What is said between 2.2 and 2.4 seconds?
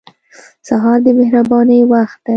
دی.